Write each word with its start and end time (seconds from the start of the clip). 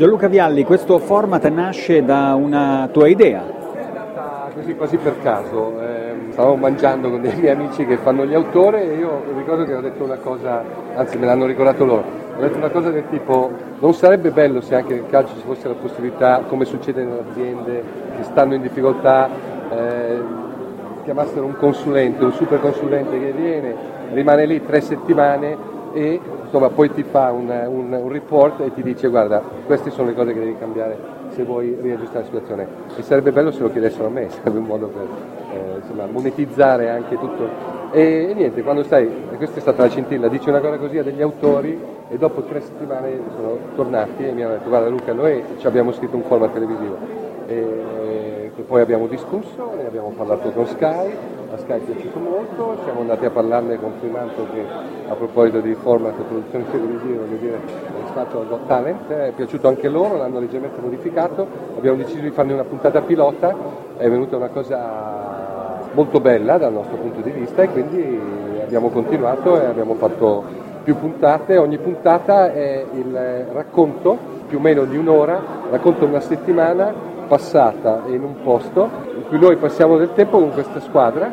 Gianluca 0.00 0.28
Vialli, 0.28 0.64
questo 0.64 0.98
format 0.98 1.46
nasce 1.48 2.02
da 2.02 2.34
una 2.34 2.88
tua 2.90 3.06
idea? 3.06 3.44
Così 4.54 4.74
quasi 4.74 4.96
per 4.96 5.20
caso, 5.20 5.78
eh, 5.78 6.14
stavamo 6.30 6.56
mangiando 6.56 7.10
con 7.10 7.20
dei 7.20 7.34
miei 7.36 7.50
amici 7.50 7.84
che 7.84 7.98
fanno 7.98 8.24
gli 8.24 8.32
autori 8.32 8.78
e 8.78 8.94
io 8.94 9.22
ricordo 9.36 9.64
che 9.64 9.74
ho 9.74 9.82
detto 9.82 10.02
una 10.02 10.16
cosa, 10.16 10.64
anzi 10.94 11.18
me 11.18 11.26
l'hanno 11.26 11.44
ricordato 11.44 11.84
loro, 11.84 12.04
ho 12.34 12.40
detto 12.40 12.56
una 12.56 12.70
cosa 12.70 12.88
del 12.88 13.10
tipo 13.10 13.50
non 13.78 13.92
sarebbe 13.92 14.30
bello 14.30 14.62
se 14.62 14.74
anche 14.74 14.94
nel 14.94 15.06
calcio 15.06 15.34
ci 15.34 15.44
fosse 15.44 15.68
la 15.68 15.74
possibilità, 15.74 16.44
come 16.48 16.64
succede 16.64 17.04
nelle 17.04 17.24
aziende 17.28 17.82
che 18.16 18.22
stanno 18.22 18.54
in 18.54 18.62
difficoltà, 18.62 19.28
eh, 19.70 20.18
chiamassero 21.04 21.44
un 21.44 21.58
consulente, 21.58 22.24
un 22.24 22.32
super 22.32 22.58
consulente 22.58 23.18
che 23.18 23.32
viene, 23.32 23.74
rimane 24.12 24.46
lì 24.46 24.64
tre 24.64 24.80
settimane 24.80 25.69
e 25.92 26.20
insomma, 26.44 26.68
poi 26.68 26.92
ti 26.92 27.02
fa 27.02 27.32
un, 27.32 27.48
un, 27.48 27.92
un, 27.92 28.08
report 28.08 28.60
e 28.60 28.72
ti 28.72 28.82
dice 28.82 29.08
guarda 29.08 29.42
queste 29.66 29.90
sono 29.90 30.08
le 30.08 30.14
cose 30.14 30.32
che 30.32 30.38
devi 30.38 30.56
cambiare 30.58 30.96
se 31.30 31.44
vuoi 31.44 31.76
riaggiustare 31.80 32.20
la 32.20 32.24
situazione. 32.24 32.66
E 32.96 33.02
sarebbe 33.02 33.32
bello 33.32 33.50
se 33.50 33.60
lo 33.62 33.70
chiedessero 33.70 34.06
a 34.06 34.10
me, 34.10 34.28
sarebbe 34.30 34.58
un 34.58 34.64
modo 34.64 34.86
per 34.88 35.06
eh, 35.52 35.78
insomma, 35.80 36.06
monetizzare 36.06 36.90
anche 36.90 37.18
tutto. 37.18 37.78
E, 37.92 38.28
e, 38.30 38.34
niente, 38.34 38.62
quando 38.62 38.82
stai, 38.84 39.10
questa 39.36 39.58
è 39.58 39.60
stata 39.60 39.82
la 39.82 39.88
scintilla, 39.88 40.28
dici 40.28 40.48
una 40.48 40.60
cosa 40.60 40.76
così 40.76 40.98
a 40.98 41.02
degli 41.02 41.22
autori 41.22 41.78
e 42.08 42.18
dopo 42.18 42.42
tre 42.42 42.60
settimane 42.60 43.20
sono 43.36 43.56
tornati 43.74 44.26
e 44.26 44.32
mi 44.32 44.42
hanno 44.42 44.54
detto 44.54 44.68
guarda 44.68 44.88
Luca 44.88 45.12
noi 45.12 45.44
ci 45.58 45.66
abbiamo 45.68 45.92
scritto 45.92 46.16
un 46.16 46.22
format 46.22 46.52
televisivo 46.52 46.96
e, 47.46 48.50
e 48.56 48.62
poi 48.62 48.80
abbiamo 48.80 49.06
discusso, 49.06 49.72
ne 49.76 49.86
abbiamo 49.86 50.12
parlato 50.16 50.50
con 50.50 50.66
Sky 50.66 51.12
a 51.52 51.56
Sky 51.56 51.80
piaciuto 51.80 52.20
molto, 52.20 52.78
siamo 52.84 53.00
andati 53.00 53.24
a 53.24 53.30
parlarne 53.30 53.76
con 53.80 53.98
Primanto 53.98 54.46
che 54.52 54.64
a 55.08 55.14
proposito 55.14 55.58
di 55.60 55.74
format 55.74 56.16
e 56.16 56.22
produzione 56.22 56.70
televisiva 56.70 57.22
voglio 57.22 57.36
dire, 57.36 57.56
è 57.56 58.08
stato 58.10 58.46
Got 58.48 58.66
Talent, 58.68 59.08
è 59.08 59.32
piaciuto 59.34 59.66
anche 59.66 59.88
loro, 59.88 60.16
l'hanno 60.16 60.38
leggermente 60.38 60.80
modificato, 60.80 61.46
abbiamo 61.76 61.96
deciso 61.96 62.20
di 62.20 62.30
farne 62.30 62.52
una 62.52 62.62
puntata 62.62 63.00
pilota, 63.00 63.52
è 63.96 64.08
venuta 64.08 64.36
una 64.36 64.48
cosa 64.48 65.88
molto 65.92 66.20
bella 66.20 66.56
dal 66.56 66.72
nostro 66.72 66.96
punto 66.96 67.20
di 67.20 67.30
vista 67.32 67.62
e 67.62 67.68
quindi 67.68 68.20
abbiamo 68.62 68.90
continuato 68.90 69.60
e 69.60 69.64
abbiamo 69.64 69.94
fatto 69.94 70.44
più 70.84 70.96
puntate, 70.96 71.56
ogni 71.56 71.78
puntata 71.78 72.52
è 72.52 72.84
il 72.92 73.46
racconto 73.52 74.16
più 74.46 74.58
o 74.58 74.60
meno 74.60 74.84
di 74.84 74.96
un'ora, 74.96 75.40
racconto 75.68 76.04
una 76.04 76.20
settimana 76.20 77.08
passata 77.26 78.02
in 78.06 78.22
un 78.22 78.40
posto 78.42 79.09
noi 79.38 79.56
passiamo 79.56 79.96
del 79.96 80.12
tempo 80.12 80.38
con 80.38 80.52
questa 80.52 80.80
squadra, 80.80 81.30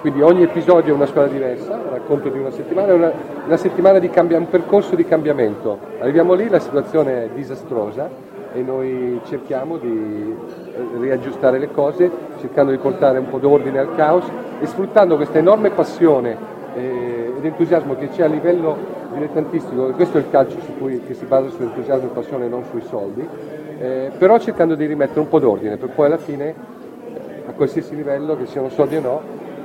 quindi 0.00 0.22
ogni 0.22 0.42
episodio 0.42 0.92
è 0.92 0.96
una 0.96 1.06
squadra 1.06 1.32
diversa, 1.32 1.80
racconto 1.90 2.28
di 2.28 2.38
una 2.38 2.50
settimana, 2.50 2.88
è 2.88 2.94
una, 2.94 3.12
una 3.46 3.56
settimana 3.56 3.98
di 3.98 4.10
cambia, 4.10 4.38
un 4.38 4.48
percorso 4.48 4.94
di 4.94 5.04
cambiamento. 5.04 5.78
Arriviamo 5.98 6.34
lì, 6.34 6.48
la 6.48 6.60
situazione 6.60 7.24
è 7.24 7.28
disastrosa 7.34 8.08
e 8.52 8.62
noi 8.62 9.20
cerchiamo 9.24 9.76
di 9.76 10.36
eh, 10.72 10.98
riaggiustare 10.98 11.58
le 11.58 11.70
cose, 11.70 12.10
cercando 12.40 12.70
di 12.70 12.78
portare 12.78 13.18
un 13.18 13.28
po' 13.28 13.38
d'ordine 13.38 13.78
al 13.78 13.94
caos 13.94 14.24
e 14.60 14.66
sfruttando 14.66 15.16
questa 15.16 15.38
enorme 15.38 15.70
passione 15.70 16.36
eh, 16.74 17.32
ed 17.36 17.44
entusiasmo 17.44 17.96
che 17.96 18.08
c'è 18.08 18.22
a 18.22 18.28
livello 18.28 18.76
dilettantistico, 19.12 19.90
questo 19.92 20.18
è 20.18 20.20
il 20.20 20.30
calcio 20.30 20.58
cui, 20.78 21.02
che 21.02 21.14
si 21.14 21.24
basa 21.24 21.48
sull'entusiasmo 21.48 22.06
e 22.06 22.12
passione 22.12 22.46
e 22.46 22.48
non 22.48 22.64
sui 22.64 22.82
soldi, 22.82 23.26
eh, 23.80 24.10
però 24.16 24.38
cercando 24.38 24.74
di 24.74 24.86
rimettere 24.86 25.20
un 25.20 25.28
po' 25.28 25.38
d'ordine 25.38 25.76
per 25.76 25.90
poi 25.90 26.06
alla 26.06 26.18
fine 26.18 26.76
qualsiasi 27.58 27.96
livello, 27.96 28.36
che 28.36 28.46
siano 28.46 28.70
soldi 28.70 28.96
o 28.96 29.00
no, 29.00 29.20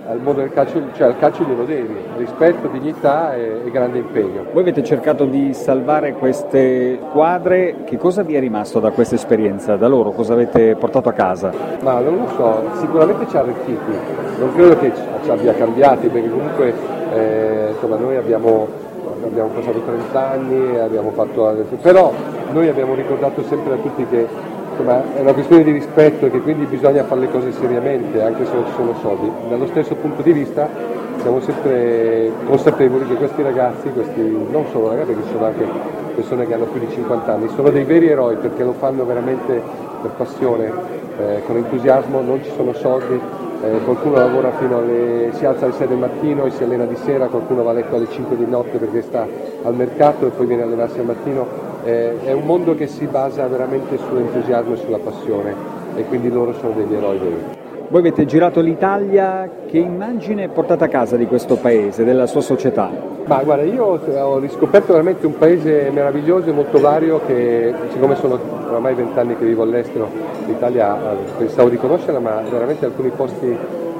al 0.10 0.20
mondo 0.20 0.42
del 0.42 0.52
calcio, 0.52 0.82
cioè 0.96 1.08
al 1.08 1.18
calcio 1.18 1.44
glielo 1.44 1.64
devi, 1.64 1.96
rispetto, 2.18 2.68
dignità 2.68 3.36
e, 3.36 3.62
e, 3.66 3.72
grande 3.72 4.00
impegno. 4.00 4.46
Voi 4.52 4.64
avete 4.64 4.84
cercato 4.84 5.26
di 5.26 5.54
salvare 5.54 6.14
queste 6.14 7.00
quadre, 7.12 7.84
che 7.86 7.98
cosa 7.98 8.24
vi 8.24 8.34
è 8.34 8.40
rimasto 8.40 8.80
da 8.80 8.90
questa 8.90 9.16
esperienza, 9.16 9.78
da 9.78 9.88
loro, 9.88 10.12
cosa 10.12 10.34
avete 10.34 10.76
portato 10.76 11.08
a 11.08 11.14
casa? 11.14 11.54
Ma 11.82 12.00
non 12.00 12.18
lo 12.18 12.28
so, 12.36 12.64
sicuramente 12.80 13.28
ci 13.30 13.38
ha 13.38 13.42
arricchiti, 13.42 13.92
non 14.40 14.54
credo 14.54 14.78
che 14.80 14.92
ci 15.24 15.30
abbia 15.30 15.54
cambiati, 15.54 16.08
perché 16.08 16.30
comunque 16.30 16.74
eh, 17.14 17.70
insomma, 17.72 17.96
noi 17.96 18.18
abbiamo, 18.18 18.68
abbiamo 19.24 19.50
passato 19.50 19.80
30 19.80 20.30
anni, 20.32 20.80
abbiamo 20.80 21.12
fatto, 21.12 21.66
però 21.82 22.12
noi 22.52 22.68
abbiamo 22.68 22.94
ricordato 22.94 23.42
sempre 23.44 23.74
a 23.74 23.78
tutti 23.78 24.06
che 24.08 24.28
insomma, 24.74 25.04
è 25.16 25.22
una 25.22 25.34
questione 25.34 25.64
di 25.64 25.72
rispetto 25.72 26.26
e 26.26 26.32
che 26.32 26.42
quindi 26.42 26.66
bisogna 26.66 27.04
fare 27.04 27.22
le 27.22 27.30
cose 27.30 27.52
seriamente 27.54 28.22
anche 28.22 28.46
se 28.46 28.54
non 28.54 28.66
ci 28.66 28.74
sono 28.76 28.94
soldi. 29.02 29.32
Dallo 29.48 29.68
stesso 29.68 29.96
punto 29.96 30.22
di 30.22 30.34
vista 30.34 30.68
siamo 31.22 31.40
sempre 31.40 32.32
consapevoli 32.46 33.08
che 33.08 33.16
questi 33.16 33.42
ragazzi, 33.42 33.90
questi 33.92 34.22
non 34.22 34.66
solo 34.72 34.90
ragazzi, 34.90 35.14
perché 35.14 35.30
sono 35.32 35.46
anche 35.46 35.66
persone 36.16 36.48
che 36.48 36.54
hanno 36.54 36.66
più 36.66 36.80
di 36.80 36.90
50 36.90 37.34
anni, 37.34 37.48
sono 37.50 37.70
dei 37.70 37.84
veri 37.84 38.08
eroi 38.08 38.36
perché 38.36 38.64
lo 38.64 38.74
fanno 38.74 39.06
veramente 39.06 39.62
per 40.02 40.12
passione, 40.18 40.72
eh, 41.18 41.42
con 41.46 41.56
entusiasmo, 41.56 42.22
non 42.22 42.44
ci 42.44 42.52
sono 42.56 42.74
soldi, 42.74 43.20
eh, 43.64 43.80
qualcuno 43.86 44.16
lavora 44.16 44.52
fino 44.52 44.80
alle, 44.80 45.32
si 45.34 45.46
alza 45.46 45.66
alle 45.66 45.74
6 45.74 45.88
del 45.88 45.98
mattino 45.98 46.46
e 46.46 46.52
si 46.52 46.64
allena 46.64 46.86
di 46.86 46.96
sera, 46.98 47.28
qualcuno 47.28 47.64
va 47.64 47.72
a 47.72 47.74
letto 47.74 47.96
alle 47.96 48.10
5 48.10 48.36
di 48.36 48.46
notte 48.46 48.78
perché 48.78 49.02
sta 49.02 49.26
al 49.64 49.76
mercato 49.76 50.28
e 50.28 50.30
poi 50.30 50.46
viene 50.46 50.64
a 50.64 50.66
allenarsi 50.66 51.00
al 51.00 51.06
mattino 51.06 51.73
eh, 51.84 52.24
è 52.24 52.32
un 52.32 52.46
mondo 52.46 52.76
che 52.76 52.88
si 52.88 53.06
basa 53.06 53.48
veramente 53.48 53.98
sull'entusiasmo 53.98 54.74
e 54.74 54.78
sulla 54.78 55.00
passione 55.00 55.54
e 55.96 56.04
quindi 56.06 56.30
loro 56.30 56.54
sono 56.54 56.74
degli 56.74 56.94
eroi 56.94 57.18
veri. 57.18 57.62
Voi 57.90 58.00
avete 58.00 58.26
girato 58.26 58.60
l'Italia, 58.60 59.48
che 59.68 59.78
immagine 59.78 60.48
portate 60.48 60.86
a 60.86 60.88
casa 60.88 61.16
di 61.16 61.28
questo 61.28 61.58
paese, 61.58 62.04
della 62.04 62.26
sua 62.26 62.42
società? 62.42 62.90
Ma 63.26 63.44
guarda, 63.44 63.64
io 63.64 64.00
ho 64.00 64.40
riscoperto 64.40 64.94
veramente 64.94 65.28
un 65.28 65.38
paese 65.38 65.92
meraviglioso 65.94 66.50
e 66.50 66.54
molto 66.54 66.80
vario 66.80 67.22
che, 67.28 67.72
siccome 67.92 68.16
sono 68.16 68.40
ormai 68.72 68.96
vent'anni 68.96 69.38
che 69.38 69.46
vivo 69.46 69.62
all'estero, 69.64 70.10
l'Italia 70.48 70.98
eh, 71.12 71.16
pensavo 71.38 71.70
di 71.70 71.78
conoscerla, 71.78 72.20
ma 72.20 72.42
veramente 72.50 72.86
alcuni 72.86 73.10
posti 73.10 73.56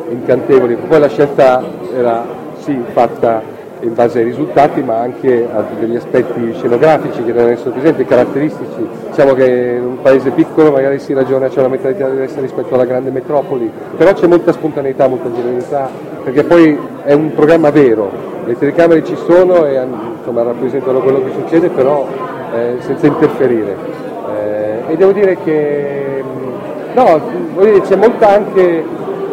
incantevoli. 0.10 0.76
Poi 0.76 1.00
la 1.00 1.08
scelta 1.08 1.64
era 1.94 2.26
sì 2.58 2.82
fatta 2.94 3.53
in 3.84 3.94
base 3.94 4.20
ai 4.20 4.26
risultati 4.26 4.82
ma 4.82 5.00
anche 5.00 5.48
a 5.52 5.64
degli 5.78 5.96
aspetti 5.96 6.54
scenografici 6.54 7.24
che 7.24 7.34
devono 7.34 7.54
essere 7.54 7.72
presenti, 7.72 8.06
caratteristici. 8.06 8.88
Diciamo 9.10 9.34
che 9.34 9.76
in 9.78 9.86
un 9.86 10.02
paese 10.02 10.32
piccolo 10.32 10.72
magari 10.72 11.00
si 11.00 11.14
ragiona, 11.14 11.48
c'è 11.48 11.60
una 11.60 11.68
mentalità 11.68 12.10
diversa 12.10 12.40
rispetto 12.40 12.74
alla 12.74 12.86
grande 12.86 13.12
metropoli, 13.12 13.70
però 13.96 14.14
c'è 14.14 14.28
molta 14.28 14.52
spontaneità, 14.52 15.08
molta 15.08 15.32
genuinità, 15.32 15.90
perché 16.24 16.44
poi 16.44 16.78
è 17.04 17.14
un 17.14 17.34
programma 17.34 17.70
vero, 17.70 18.10
le 18.46 18.58
telecamere 18.58 19.04
ci 19.04 19.16
sono 19.16 19.66
e 19.66 19.80
insomma, 20.18 20.44
rappresentano 20.44 21.00
quello 21.00 21.24
che 21.24 21.32
succede, 21.32 21.70
però 21.70 22.08
eh, 22.54 22.76
senza 22.80 23.06
interferire. 23.08 23.76
Eh, 24.88 24.94
e 24.94 24.98
devo 24.98 25.12
dire 25.12 25.38
che 25.44 26.24
no, 26.94 27.22
c'è 27.82 27.96
molta 27.96 28.30
anche, 28.30 28.84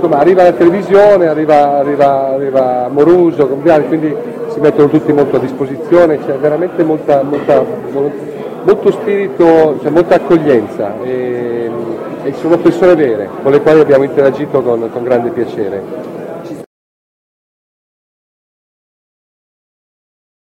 insomma, 0.01 0.19
arriva 0.19 0.43
la 0.43 0.53
televisione, 0.53 1.27
arriva, 1.27 1.79
arriva, 1.79 2.29
arriva 2.31 2.89
Moruso, 2.91 3.47
quindi 3.47 4.15
si 4.49 4.59
mettono 4.61 4.89
tutti 4.89 5.13
molto 5.13 5.37
a 5.37 5.39
disposizione, 5.39 6.19
c'è 6.25 6.37
veramente 6.39 6.83
molta, 6.83 7.23
molta, 7.23 7.63
molto 8.65 8.91
spirito, 8.91 9.79
c'è 9.83 9.91
molta 9.91 10.17
accoglienza 10.17 10.95
e, 11.03 11.71
e, 12.25 12.33
sono 12.35 12.57
persone 12.57 12.95
vere 12.95 13.29
con 13.43 13.53
le 13.53 13.61
quali 13.61 13.81
abbiamo 13.81 14.05
interagito 14.05 14.63
con, 14.63 14.89
con 14.91 15.05
grande 15.05 15.31
piacere. 15.31 16.19